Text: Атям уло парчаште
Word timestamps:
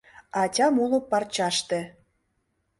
Атям 0.41 0.75
уло 0.83 0.99
парчаште 1.09 1.79